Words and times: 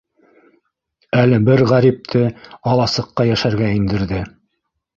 Әле 1.23 1.39
бер 1.49 1.63
ғәрипте 1.73 2.23
аласыҡҡа 2.73 3.29
йәшәргә 3.33 3.71
индерҙе. 3.79 4.27